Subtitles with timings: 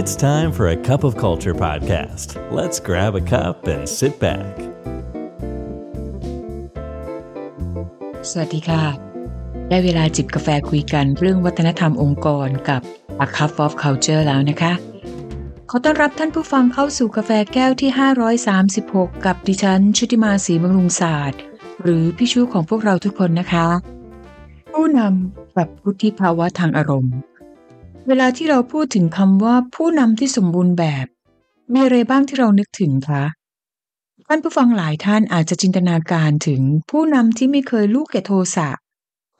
[0.00, 2.28] It's time for a cup of culture podcast.
[2.58, 4.52] Let's grab a cup and sit back.
[8.30, 8.84] สวัสดีค่ะ
[9.68, 12.82] ได้เวลาจิบกาแฟคุยกันเรื่องวัฒนธรรมองค์กรกับ
[13.24, 14.72] A Cup of Culture แล้วนะคะ
[15.70, 17.90] ขอต้อนรับท่านผู้ฟังเข้าสู่กาแฟแก้วที่
[18.56, 21.40] 536 กับดิฉัน ชุติมาศรีบำรุงศาสตร์
[21.82, 23.66] หรือพี่ชูของพวกเราทุกคนนะคะ
[24.72, 27.16] ผู้นำกับวุฒิภาวะทางอารมณ์
[28.08, 31.06] เวลาที่เราพูดถึงคำว่าผู้นำที่สมบูรณ์แบบ
[31.72, 33.24] มีอะไรบ้างที่เรานึกถึงคะ
[34.28, 38.68] ท่านผู้ฟังหลายท่านอาจจะจินตนาการถึงผู้นำที่ไม่เคยลูกแก่โทสะ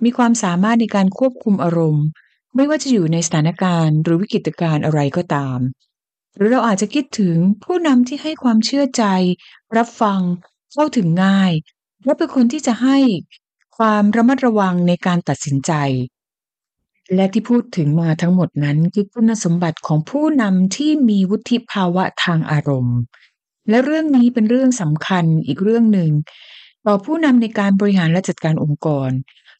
[0.04, 2.06] มีความสามารถในการควบคุมอารมณ์
[2.54, 5.58] ไม่ว่าจะอยู่ในสถานการณ์หรือวิกฤตการณ์อะไรก็ตาม
[6.36, 9.04] หรือเราอาจจะคิดถึงผู้นำที่ให้ความเชื่อใจ
[9.76, 10.20] รับฟัง
[10.72, 11.52] เข้าถึงง่าย
[12.04, 12.98] และเป็นคนที่จะให้
[13.78, 15.72] ความระมัดระวังในการตัดสินใจ
[17.14, 22.98] และที่พูดถึงมาทั้งหมดนั้นคือคุณสมบัติของผู้นำที่มีวุฒิภาวะทางอารมณ์
[23.68, 26.10] และเรื่องนี้เป็นเรื่องสำคัญอีกเรื่องหนึ่ง
[26.86, 29.10] ต่อผู้นำในการบริหารและจัดการองค์กร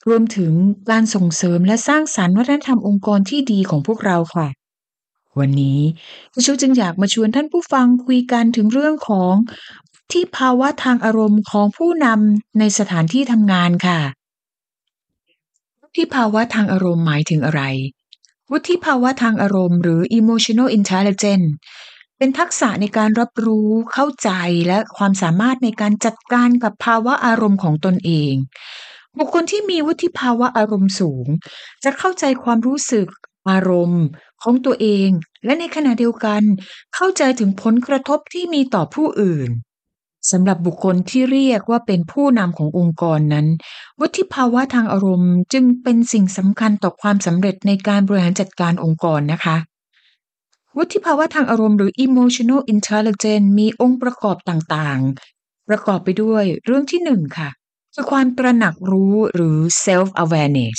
[0.09, 0.53] รวมถึง
[0.91, 4.49] การส่งเสริมและสร้างสรรค์วัฒนธรรมองค์กรที่ดีของพวกเราค่ะ
[5.39, 5.81] วันนี้
[6.33, 9.35] ดิฉันจึงอยากมาชวนท่านผู้ฟังคุยกันถึงเรื่องของ
[10.13, 14.01] ที่ภาวะทางอารมณ์ของผู้นำในสถานที่ทำงานค่ะ
[15.97, 17.63] วุฒิภาวะทางอารมณ์หมายถึงอะไร
[18.53, 21.49] วุฒิภาวะทางอารมณ์หรือ emotional intelligence
[22.19, 24.31] เป็นทักษะในการรับรู้เข้าใจ
[24.69, 28.35] และความสามารถในการจัดการกับภาวะอารมณ์ของตนเอง
[29.19, 31.27] บุคคลที่มีวุฒิภาวะอารมณ์สูง
[31.85, 33.09] จะเข้าใจความรู้สึก
[33.51, 34.05] อารมณ์
[34.43, 35.09] ของตัวเอง
[35.45, 36.43] และในขณะเดียวกัน
[36.95, 39.51] เข้าใจถึงผลกระทบที่มีต่อผู้อื่น
[40.31, 43.47] สำหรับบุคคลที่เรียกว่าเป็นผู้นำขององค์กรนั้น
[44.01, 49.57] วุฒิภาวะทางอารมณ์จึงเป็นสิ่งสำคัญต่อความสำเร็จในการบริหารจัดการองค์กรนะคะ
[50.77, 57.51] วุฒิภาวะทางอารมณ์หรือ emotional intelligence มีองค์ประกอบต่างๆ ประกอบไปด้วยเรื่องที่หนึ่งค่ะ
[57.95, 60.79] คือความตระหนักรู้หรือ self awareness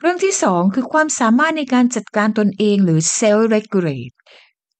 [0.00, 4.14] เรื่องที่สองคือความสามารถในการจัดการตนเองหรือ self regulate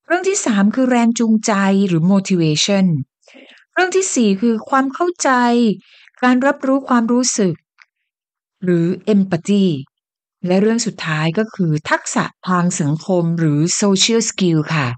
[0.06, 1.53] เรื่องที่สามคือแรงจูงใจ
[1.89, 2.87] หรือ motivation
[3.78, 5.31] เรื่องที่สี่คือความเข้าใจ
[6.22, 7.55] การรับรู้ความรู้สึก
[8.65, 9.66] หรือ empathy
[10.47, 14.88] และเรื่องสุดท้ายก็คือทักษะทางสังคมหรือ social skill ค่ะ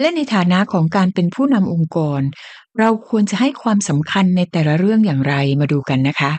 [0.00, 2.20] และในฐานะของการเป็นผู้นำองค์กร
[2.78, 6.32] เราควรจะให้ความสำคัญในแต่ละเรื่องอย่างไรมาดูกันนะคะ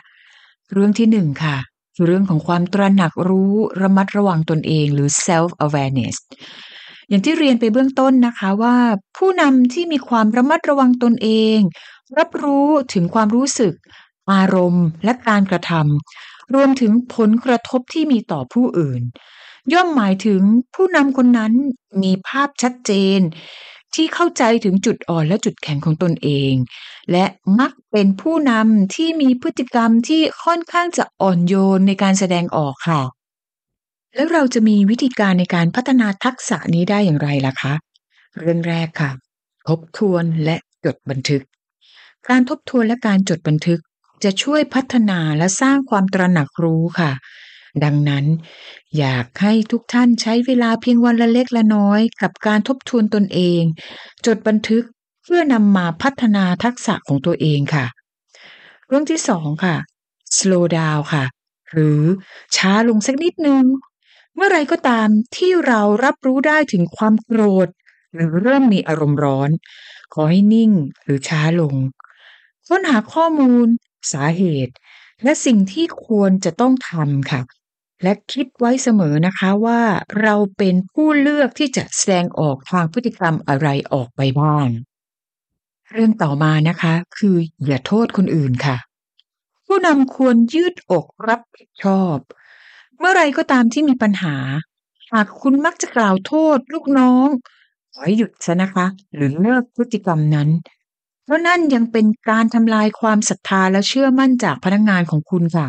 [0.72, 1.56] เรื่องที่หนึ่งค่ะ
[1.94, 6.16] คือเรื่องของความตระหนักรู้ระมัดระวังตนเองหรือ self awareness
[7.10, 8.76] อย่างที่เรียนไปเบื้องต้นนะคะว่า
[9.16, 11.58] ผู้นำที่มีความระมัดระวังตนเอง
[12.18, 13.74] รับรู้ถึงความรู้สึก
[14.32, 19.02] อารมณ์ และการกระทำรวมถึงผลกระทบที่มีต่อผู้อื่น
[19.72, 20.42] ย่อมหมายถึง
[20.74, 21.52] ผู้นำคนนั้น
[22.02, 23.20] มีภาพชัดเจน
[23.94, 26.54] ที่เข้าใจถึงจุดอ่อนและจุดแข็งของตนเอง
[27.12, 27.24] และ
[27.58, 33.00] มักเป็นผู้นำที่มีพฤติกรรมที่ค่อนข้างจะอ่อนโยนในการแสดงออกค่ะ
[34.14, 37.72] แล้วเราจะมีวิธีการในการพัฒนาทักษะนี้ได้อย่างไรล่ะคะ
[38.38, 39.10] เรื่องแรกค่ะ
[39.68, 41.42] ทบทวนและจดบันทึก
[42.28, 43.80] การทบทวนและการจดบันทึก
[44.24, 47.12] จะช่วยพัฒนาและสร้างความตระหนักรู้ค่ะ
[47.84, 48.24] ดังนั้น
[48.98, 53.62] อยากให้ทุกท่านใช้เวลาเพียงวันละเล็กละน้อย กับการทบทวนตนเอง
[54.26, 54.84] จดบันทึก
[55.24, 57.86] เพื่อนำมาพัฒนาทักษะของตัวเองค่ะ
[58.88, 59.76] เรื่องที่สองค่ะ
[60.36, 61.24] slow down ค่ะ
[61.72, 62.02] หรือ
[62.56, 63.64] ช้าลงสักนิดนึง
[64.40, 67.68] มื่อไรก็ตามที่เรารับรู้ได้ถึงความโกรธ
[68.14, 69.50] หรือเริ่มมีอารมณ์ร้อน
[70.14, 70.72] ขอให้นิ่ง
[71.04, 71.74] หรือช้าลง
[72.68, 73.66] ค้นหาข้อมูล
[74.12, 74.74] สาเหตุ
[75.22, 77.42] และสิ่งที่ควรจะต้องทำค่ะ
[78.02, 79.80] และคิดไว้เสมอนะคะว่า
[80.22, 84.66] เราเป็นผู้เลือกที่จะแสดงออกทางพฤติกรรมอะไรออกไปบ้าง
[85.92, 88.76] เรื่องต่อมานะคะ คืออย่าโทษคนอื่นค่ะ
[89.66, 92.16] ผู้นำควรยืดอกรับผิดชอบ
[93.00, 94.36] เมื่อไรก็ตามที่มีปัญหา
[95.12, 97.28] หากคุณมักจะกล่าวโทษลูกน้อง
[97.94, 100.48] ขอให้หยุดซะนะคะ หรือเลิกพฤติกรรมนั้น
[101.24, 105.68] เพราะนั่นยังเป็นการทำลายความศรัทธาและเชื่อมั่นจากพนักงานของคุณค่ะ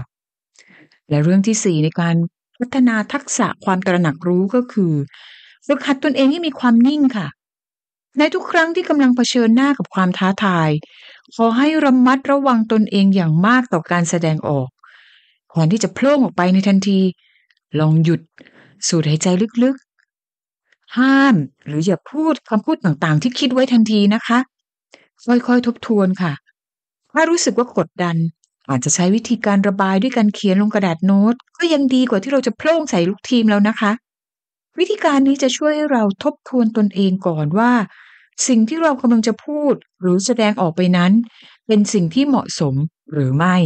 [1.10, 2.16] และเรื่องที่สี่ในการ
[2.60, 4.94] พัฒนาทักษะความตระหนักรู้ก็คือ
[5.66, 7.28] ฝึกหัดตนเองให้มีความนิ่งค่ะ
[8.18, 10.70] ในทุกครั้งที่กำลังเผชิญหน้ากับความท้าทาย
[11.36, 14.70] ขอให้ระมัดระวังตนเองอย่างมากต่อการแสดงออก
[15.54, 17.00] ก่อนที่จะโพล่งออกไปในทันที
[17.80, 18.22] ลองหยุด
[18.88, 19.28] สูดหายใจ
[19.64, 21.36] ลึกๆ ห้าม
[21.68, 24.40] หรืออย่าพูดคำพูดต่างๆ ที่คิดไว้ทันทีนะคะ
[25.26, 26.34] ค่อยๆ ทบทวนค่ะ
[27.12, 28.18] ถ้ารู้สึกว่ากดดัน
[28.70, 33.92] อาจจะใช้วิธีการระบายด้วยการเขียนลงกระดาษโน้ต ก็ยังดีกว่าที่เราจะโพล่งใส่ลูกทีมแล้วนะคะ
[34.80, 37.72] วิธีการนี้จะช่วยให้เราทบทวนตนเองก่อนว่า
[38.48, 41.12] สิ่งที่เรากำลังจะพูดหรือแสดงออกไปนั้น
[41.68, 42.76] เป็นสิ่งที่เหมาะสม
[43.14, 43.58] หรือไม่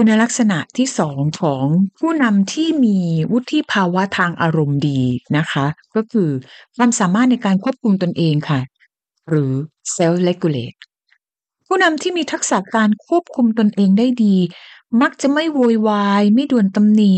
[0.00, 1.64] คุณลักษณะที่สองของ
[1.98, 2.98] ผู้นำที่มี
[3.32, 5.00] วุฒิภาวะทางอารมณ์ดี
[5.36, 6.30] นะคะ ก็คือ
[6.76, 8.60] ความสามารถในการควบคุมตนเองค่ะ
[9.28, 9.52] หรือ
[9.94, 10.78] self regulate
[11.66, 14.36] ผู้นำที่มีทักษะการควบคุมตนเองได้ดี
[15.02, 17.12] มักจะไม่โวยวาย ไม่ด่วนตำหนิ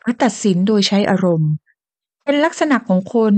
[0.00, 1.52] หรือตัดสินโดยใช้อารมณ์
[2.24, 3.34] เป็นลักษณะของคน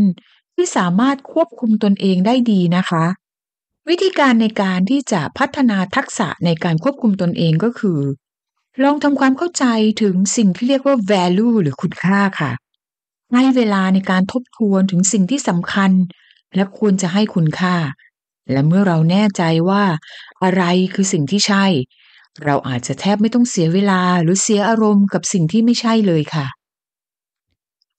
[0.54, 3.04] ที่สามารถควบคุมตนเองได้ดีนะคะ
[3.88, 8.00] วิธีการในการที่จะพัฒนาทักษะในการควบคุมตนเองก็คือ
[8.80, 9.64] ลองทำความเข้าใจ
[10.02, 12.52] ถึงสิ่งที่เรียกว่า value หรือคุณค่าค่ะ
[13.34, 15.92] ให้เวลาในการทบทวนถึงสิ่งที่สำคัญ
[16.54, 17.76] และควรจะให้คุณค่า
[18.50, 19.84] และเมื่อเราแน่ใจว่า
[20.42, 20.62] อะไร
[20.94, 21.64] คือสิ่งที่ใช่
[22.44, 26.46] เราอาจจะแทบไม่ต้องเสียเวลาหรือเสียอารมณ์กับสิ่งที่ไม่ใช่เลยค่ะ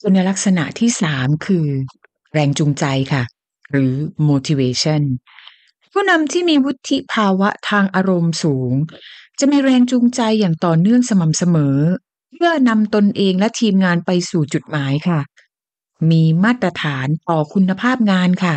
[0.02, 1.68] คุณลักษณะที่สามคือ
[2.34, 3.24] แรงจูงใจค่ะ
[3.72, 3.94] หรือ
[4.30, 5.04] motivation
[5.92, 8.74] ผู้นำที่มีวุฒิภาวะทางอารมณ์สูง
[9.40, 11.78] จะมีแรงจูงใจอย่างต่อเนื่องสม่ำเสมอ
[12.34, 15.20] เพื่อนำตนเองและทีมงานไปสู่จุดหมายค่ะ
[16.10, 18.56] มีมาตรฐานต่อคุณภาพงานค่ะ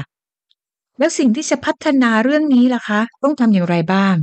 [0.99, 4.14] แล้วสิ่งที่จะพัฒนาเรื่องนี้ล่ะคะ ต้องทำอย่างไรบ้าง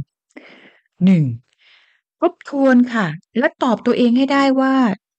[1.05, 2.19] 1.
[2.21, 3.07] ทบทวนค่ะ
[3.37, 4.75] และตอบตัวเองให้ได้ว่า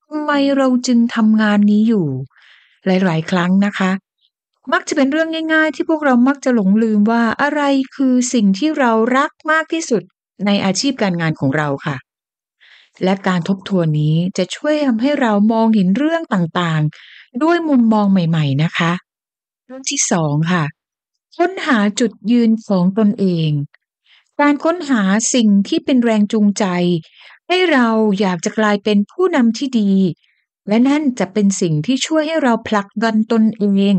[0.06, 2.06] ทำไมเราจึงทำงานนี้อยู่
[2.86, 3.90] หลาย ๆ ครั้งนะคะ
[4.72, 7.62] มักจะเป็นเรื่องง่าย ๆ ที่พวกเรามักจะหลงลืมว่าอะไร
[7.96, 10.02] คือสิ่งที่เรารักมากที่สุด
[10.46, 11.96] ในอาชีพการงานของเราค่ะ
[13.04, 18.92] และการทบทวนนี้จะช่วยทำให้เรามองเห็นเรื่องต่างๆ ด้วยมุมมองใหม่ๆนะคะ
[19.66, 20.64] เรื่องที่สองค่ะ
[21.36, 23.50] ค้นหาจุดยืนของตนเอง
[24.40, 25.02] การค้นหา
[25.34, 26.64] สิ่งที่เป็นแรงจูงใจ
[27.48, 27.88] ให้เรา
[28.20, 29.92] อยากจะกลายเป็นผู้นำที่ดี
[30.68, 33.94] และนั่นจะเป็นสิ่งที่ช่วยให้เราผลักดันตนเอง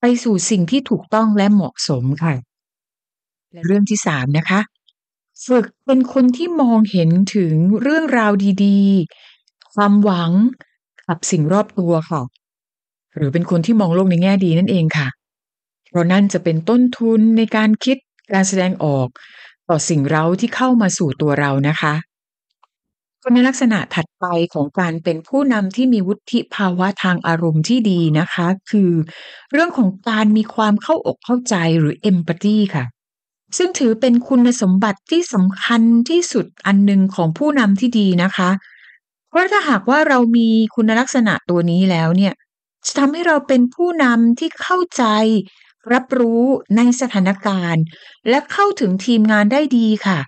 [0.00, 2.34] ไปสู่สิ่งที่ถูกต้องและเหมาะสมค่ะ
[3.52, 4.60] และเรื่องที่สามนะคะ
[5.46, 8.32] ฝึกเป็นคนที่มองเห็นถึงเรื่องราว
[8.64, 10.30] ดีๆ ความหวัง
[11.06, 12.22] กับสิ่งรอบตัวค่ะ
[13.16, 15.08] หรือเป็นคนที่มองโลกในแง่ดีนั่นเองค่ะ
[15.88, 17.96] เพราะนั่นจะเป็นต้นทุนในการคิด
[18.32, 19.08] การแสดงออก
[19.68, 21.94] ต่อสิ่งเร้าที่เข้ามาสู่ตัวเรานะคะ
[23.22, 28.90] คุณลักษณะถัดไปของการเป็นผู้นำที่มีวุฒิภาวะทางอารมณ์ที่ดีนะคะ คือ
[29.52, 32.84] เรื่องของการมีความเข้าอกเข้าใจหรือ empathy ค่ะ
[33.56, 38.50] ซึ่งถือเป็นคุณสมบัติที่สำคัญที่สุดอันหนึ่งของผู้นำที่ดีนะคะ
[39.28, 42.34] เพราะถ้าหากว่าเรามีคุณลักษณะตัวนี้แล้วเนี่ย
[42.86, 45.04] จะทำให้เราเป็นผู้นำที่เข้าใจ
[45.92, 46.44] รับรู้
[46.76, 47.84] ในสถานการณ์
[48.28, 50.18] และเข้าถึงทีมงานได้ดีค่ะ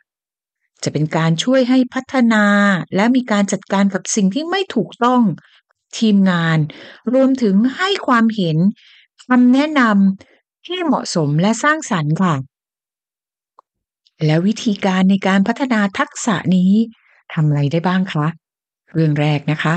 [0.82, 2.44] จะเป็นการช่วยให้พัฒนา
[2.96, 5.22] และมีการจัดการกับสิ่งที่ไม่ถูกต้อง
[5.98, 6.58] ทีมงาน
[7.12, 8.56] รวมถึงให้ความเห็น
[9.26, 12.34] คำแนะนำที่เหมาะสมและสร้างสรรค์ค่ะ
[14.26, 16.72] แล้ววิธีการในการพัฒนาทักษะนี้
[17.32, 18.26] ทำอะไรได้บ้างคะ
[18.92, 19.74] เรื่องแรกนะคะ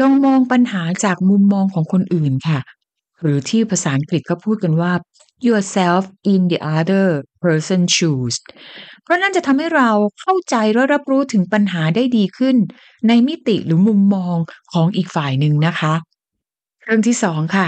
[0.00, 2.60] ลองมองปัญหาจากมุมมองของคนอื่นค่ะ
[3.20, 4.92] หรือที่ภาษาอังกฤษก็พูดกันว่า
[5.46, 7.06] yourself in the other
[7.44, 8.34] person's shoes
[9.02, 9.90] เพราะนั่นจะทำให้เรา
[10.20, 12.56] เข้าใจและรับรู้ถึงปัญหาได้ดีขึ้น
[13.08, 14.36] ในมิติหรือมุมมอง
[14.72, 15.94] ของอีกฝ่ายหนึ่งนะคะ
[16.84, 17.66] เรื่องที่สองค่ะ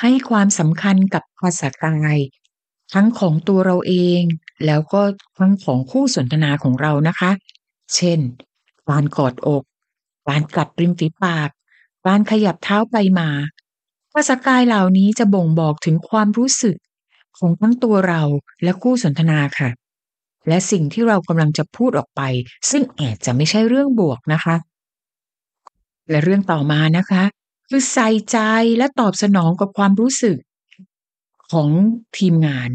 [0.00, 2.18] ให้ความสำคัญกับภาษากาย
[2.94, 4.22] ทั้งของตัวเราเอง
[4.66, 5.02] แล้วก็
[5.38, 7.30] ทั้งของคู่สนทนาของเรานะคะ
[7.94, 8.20] เช่น
[8.88, 9.62] การกอดอก
[10.28, 11.48] การกัดริมฝีปาก
[12.06, 13.28] การขยับเท้าไปมา
[14.12, 16.76] ภาษากายเหล่านี้จะบ่งบอกถึงความรู้สึก
[17.38, 18.22] ของทั้งตัวเรา
[18.62, 19.70] และคู่สนทนาค่ะ
[20.48, 22.22] และสิ่งที่เรากำลังจะพูดออกไป
[22.70, 24.56] ซึ่งอาจจะไม่ใช่เรื่องบวกนะคะ
[26.10, 27.24] และเรื่องต่อมานะคะ
[27.68, 28.38] คือใส่ใจ
[28.78, 30.36] และตอบสนองกับความรู้สึก
[31.52, 31.68] ของ
[32.18, 32.70] ทีมงาน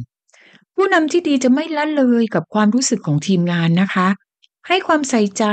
[0.83, 4.07] ผู้นำที่ดีจะไม่ละเลยกับความรู้สึกของทีมงานนะคะ
[4.67, 5.45] ให้ความใส่ใจ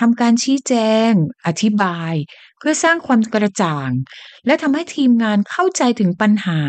[0.00, 0.74] ทำการชี้แจ
[1.08, 1.10] ง
[1.46, 2.14] อธิบาย
[2.58, 3.90] เพื่อสร้างความกระจ่าง
[4.46, 6.60] และทำให้ทีมงานเข้าใจถึงปัญหา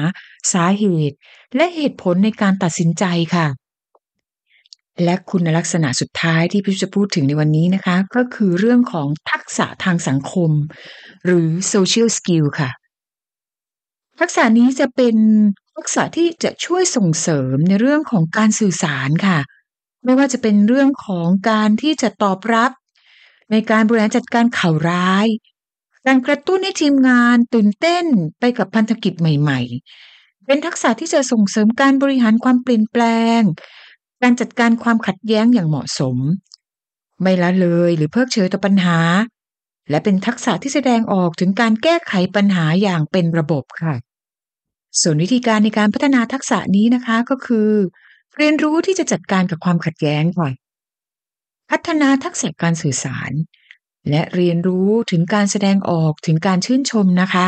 [0.54, 1.16] สาเหตุ
[1.56, 3.06] และเหตุผลในการตัดสินใจ
[3.36, 3.48] ค่ะ
[5.04, 10.52] และคุณลักษณะสุดท้ายที่พี่จะพูดถึงในวันนี้นะคะ ก็คือเรื่องของทักษะทางสังคม
[11.26, 12.70] หรือ social skill ค่ะ
[14.20, 15.16] ทักษะนี้จะเป็น
[15.80, 19.40] ทักษะที่จะช่วยส่งเสริมในเรื่องของการสื่อสารค่ะ
[20.06, 22.72] ไม่ว่าจะเป็นเรื่องของการที่จะตอบรับ
[23.52, 25.28] ในการบริหารจัดการข่าวร้าย
[26.06, 28.06] การกระตุ้นให้ทีมงานตื่นเต้น
[28.40, 29.60] ไปกับพันธกิจใหม่
[30.04, 33.04] ๆ เป็นทักษะที่จะส่งเสริมการบริหารความเปลี่ยนแปล
[33.40, 33.42] ง
[34.22, 36.18] การจัดการความขัดแย้งอย่างเหมาะสม
[37.22, 39.00] ไม่ละเลยหรือเพิกเฉยต่อปัญหา
[39.90, 43.96] และเป็นทักษะที่แสดงออกถึงการแก้ไขปัญหาอย่างเป็นระบบค่ะ
[45.02, 47.70] ส่วนวิธีการในการพัฒนาทักษะนี้นะคะก็คือ
[48.38, 50.50] เรียนรู้ที่จะจัดการกับความขัดแย้งค่ะ
[51.72, 53.32] พัฒนาทักษะการสื่อสาร
[54.10, 57.48] และเรียนรู้ถึงการแสดงออกถึงการชื่นชมนะคะ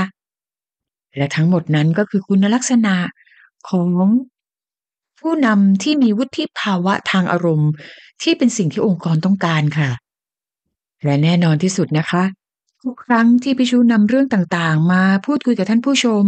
[1.18, 2.96] และทั้งหมดนั้นก็คือคุณลักษณะ
[3.70, 3.90] ของ
[5.20, 7.72] ผู้นำที่มีวุฒิภาวะทางอารมณ์
[8.22, 9.90] ที่เป็นสิ่งที่องค์กรต้องการค่ะ
[11.04, 12.24] และแน่นอนที่สุดนะคะ
[12.84, 16.26] ทุกครั้งที่พิชูนำเรื่องต่างๆ มาพูดคุยกับท่านผู้ชม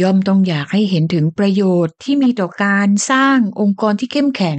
[0.00, 4.58] ย่อมต้องอยากให้เห็นถึงประโยชน์ที่มีต่อการสร้างองค์กรที่เข้มแข็ง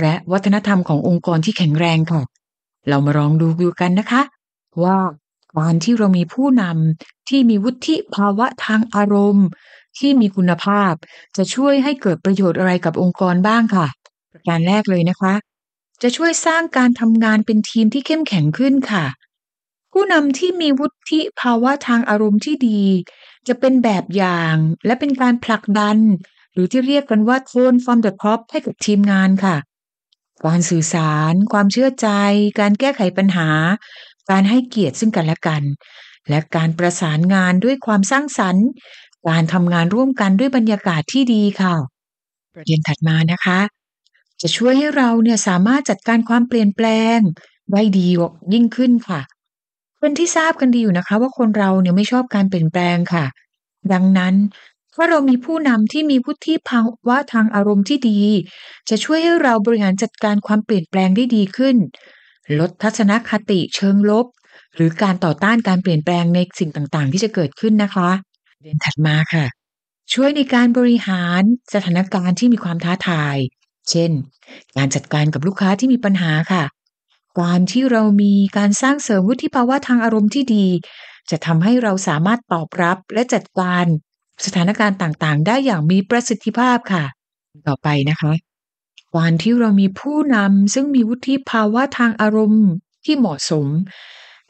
[0.00, 2.22] และวัฒนธรรมขององค์กรที่แข็งแรงค่ะ
[2.88, 4.22] เรามาลองดูดูกันนะคะ
[4.84, 4.98] ว่า
[5.58, 9.46] การที่เรามีผู้นำที่มีวุฒิภาวะทางอารมณ์
[9.98, 10.92] ที่มีคุณภาพ
[11.36, 13.86] จะช่วยให้เกิดประโยชน์อะไรกับองค์กรบ้างค่ะ
[14.32, 15.34] ประการแรกเลยนะคะ
[16.02, 19.04] จะช่วยสร้างการทำงานเป็นทีมที่เข้มแข็งขึ้นค่ะ
[19.92, 22.82] ผู้นำที่มีวุฒิภาวะทางอารมณ์ที่ดี
[23.48, 25.98] จะเป็นแบบอย่างและเป็นการผลักดัน
[26.52, 29.56] หรือที่เรียกกันว่า tone from the top ให้กับทีมงานค่ะ
[30.44, 32.08] การสื่อสาร ความเชื่อใจ
[32.60, 33.48] การแก้ไขปัญหา
[34.30, 35.62] การให้เกียรติซึ่งกันและกัน
[36.28, 38.66] และการประสานงานด้วยความสร้างสรรค์
[39.28, 41.74] การทำงานร่วมกันด้วยบรรยากาศที่ดีค่ะ
[42.54, 43.60] ประเด็นถัดมานะคะ
[44.40, 46.86] จะช่วยให้เราเนี่ยสามารถจัดการความเปลี่ยนแปล
[47.16, 47.18] ง
[47.72, 48.08] ได้ดี
[48.52, 49.20] ยิ่งขึ้นค่ะ
[50.04, 53.24] เป็นที่ทราบกันดีอยู่นะคะว่าคนเราเนี่ยไม่ชอบการเปลี่ยนแปลงค่ะ
[53.92, 54.34] ดังนั้น
[54.94, 58.20] ถ้าเรามีผู้นำที่มีวุฒิภาวะทางอารมณ์ที่ดี
[58.88, 61.76] จะช่วยให้เราบริหารจัดการความเปลี่ยนแปลงได้ดีขึ้น
[62.58, 64.26] ลดทัศนคติเชิงลบ
[64.74, 68.10] หรือการต่อต้านการเปลี่ยนแปลงในสิ่งต่างๆ ที่จะเกิดขึ้นนะคะ
[68.62, 69.44] เรียนถัดมาค่ะ
[70.14, 71.42] ช่วยในการบริหาร
[71.74, 73.36] สถานการณ์ที่มีความท้าทาย
[73.90, 74.10] เช่น
[74.76, 76.64] การจัดการกับลูกค้าที่มีปัญหาค่ะ
[77.40, 80.66] การที่เรามีการสร้างเสริมวุฒิภาวะทางอารมณ์ที่ดี
[81.30, 83.84] จะทำให้เราสามารถตอบรับและจัดการ
[84.44, 87.04] สถานการณ์ต่างๆ ได้อย่างมีประสิทธิภาพค่ะ
[87.68, 88.32] ต่อไปนะคะ
[89.14, 92.66] การที่เรามีผู้นำซึ่งมีวุฒิภาวะทางอารมณ์
[93.04, 93.66] ที่เหมาะสม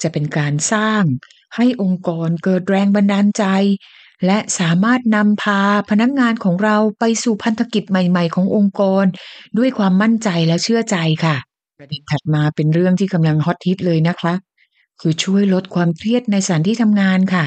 [0.03, 1.03] จะเป็นการสร้าง
[1.57, 3.45] ให้องค์กรเกิดแรงบันดาลใจ
[4.27, 5.61] และสามารถนำพา
[5.91, 9.05] พนักงานของเราไปสู่พันธกิจใหม่ ๆ ขององค์กร
[9.59, 11.37] ด้วยความมั่นใจและเชื่อใจค่ะ
[11.79, 14.35] ประเด็นถัดมาเป็นเรื่องที่กำลังฮอตฮิตเลยนะคะ
[15.01, 17.45] คือช่วยลดความเครียดในสถานที่ทำงานค่ะ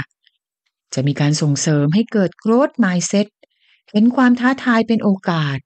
[0.93, 3.27] จะมีการส่งเสริมให้เกิด growth mindset
[3.91, 5.57] เห็นความท้าทายเป็นโอกาส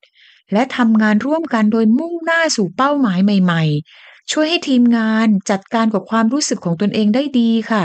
[0.53, 3.63] และทำงานร่วมกันโดยมุ่งหน้าสู่เป้าหมายใหม่
[3.98, 7.84] ๆ ช่วยให้ทีมงานจัดการกับความรู้สึกของตนเองได้ดีค่ะ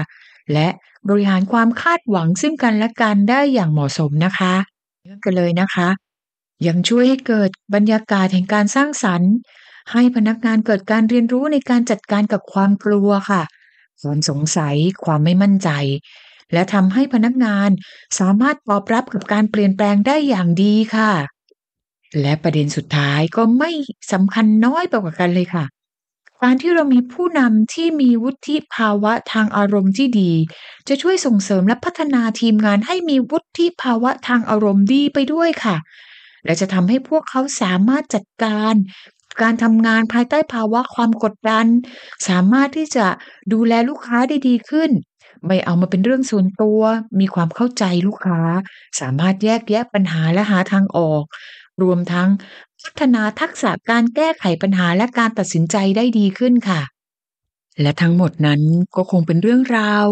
[0.53, 0.69] และ
[1.09, 4.55] บริหารความคาดหวังซึ่งกันและกันได้อย่างเหมาะสมนะคะ
[5.05, 5.89] เรื่องกันเลยนะคะ
[6.67, 9.33] ยังช่วยให้เกิดบรรยากาศแห่งการสร้างสรรค์
[9.93, 13.43] ให้พนักงานเกิดการเรียนรู้ในการจัดการกับความกลัวค่ะ
[14.03, 15.71] ความสงสัย ความไม่มั่นใจ
[16.53, 17.71] และทำให้พนักงาน
[18.19, 21.13] สามารถตอบรับกับการเปลี่ยนแปลงได้อย่างดีค่ะ
[22.21, 23.71] และประเด็นสุดท้ายก็ไม่
[24.13, 25.65] สำคัญน้อยไปกว่ากันเลยค่ะ
[26.43, 30.33] การที่เรามีผู้นำที่มีวุฒิภาวะทางอารมณ์ที่ดี
[30.89, 35.77] จะช่วยส่งเสริมและพัฒนาทีมงานให้มีวุฒิภาวะทางอารมณ์ดีไปด้วยค่ะ
[36.45, 38.75] และจะทำให้พวกเขาสามารถจัดการ
[39.43, 41.67] การทำงานภายใต้ภาวะความกดดัน
[42.29, 43.07] สามารถที่จะ
[43.53, 44.91] ดูแลลูกค้าได้ดีขึ้น
[45.47, 46.81] ไม่เอามาเป็นเรื่องส่วนตัว
[47.21, 48.41] มีความเข้าใจลูกค้า
[49.01, 51.25] สามารถแยกแยะปัญหาและหาทางออก
[51.83, 52.29] รวมทั้ง
[52.85, 56.81] พัฒนาทักษะการแก้ไขปัญหาและการตัดสินใจได้ดีขึ้นค่ะ
[57.81, 58.61] และทั้งหมดนั้น
[58.97, 60.07] ก็คงเป็นเรื่องราว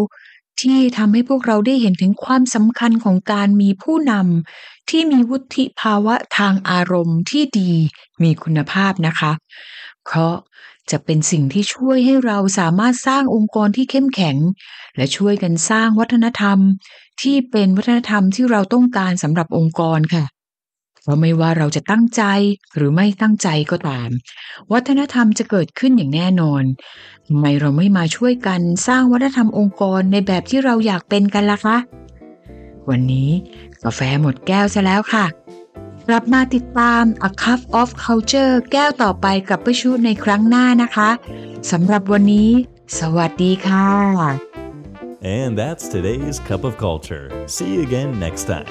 [0.61, 7.71] ที่ทำให้พวกเราได้เห็นถึงความสำคัญของการมีผู้นำที่มีวุฒิภาวะทางอารมณ์ที่ดี
[8.23, 9.31] มีคุณภาพนะคะ
[10.05, 10.35] เพราะ
[10.91, 14.37] จะเป็นสิ่งที่ช่วยให้เราสามารถสร้างองค์กรที่เข้มแข็ง
[14.95, 16.57] และช่วยกันสร้างวัฒนธรรม
[17.21, 20.25] ที่เป็นวัฒนธรรมที่เราต้องการสำหรับองค์กรค่ะ
[21.05, 22.23] เพราะไม่ว่าเราจะตั้งใจ
[22.75, 24.09] หรือไม่ตั้งใจก็ตาม
[24.71, 26.63] วัฒนธรรมจะเกิดขึ้นอย่างแน่นอน
[27.27, 31.77] ทำไมเราไม่มาช่วยกันสร้างวัฒนธรรมองค์กรในแบบที่เราอยากเป็นกันล่ะคะ
[32.89, 33.29] วันนี้
[33.83, 35.25] กาแฟหมดแก้วซะแล้วค่ะ
[36.07, 41.09] กลับมาติดตาม A Cup of Culture แก้วต่อไปกับประชุในครั้งหน้านะคะ
[41.71, 42.49] สำหรับวันนี้
[42.99, 43.89] สวัสดีค่ะ
[45.39, 47.25] And that's today's Cup of Culture.
[47.55, 48.69] See you again next time.